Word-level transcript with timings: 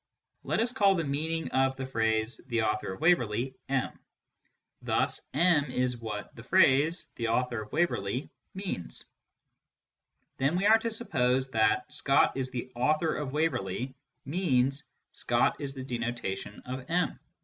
Let 0.43 0.59
us 0.59 0.71
call 0.71 0.95
the 0.95 1.03
meaning 1.03 1.51
of" 1.51 1.75
the 1.75 2.61
author 2.63 2.93
of 2.93 3.01
Waverley" 3.01 3.53
M. 3.69 3.99
Thus 4.81 5.21
M 5.31 5.65
is 5.69 5.95
what" 5.99 6.35
the 6.35 7.27
author 7.29 7.61
of 7.61 7.71
Waverley" 7.71 8.31
means. 8.55 9.05
Then 10.37 10.55
we 10.55 10.65
are 10.65 10.79
to 10.79 10.89
suppose 10.89 11.51
that" 11.51 11.93
Scott 11.93 12.35
is 12.35 12.49
the 12.49 12.71
author 12.75 13.13
of 13.15 13.31
Waverley" 13.33 13.93
means" 14.25 14.85
Scott 15.13 15.55
is 15.61 15.75
the 15.75 15.83
denotation 15.83 16.61
of 16.61 16.89
M." 16.89 17.19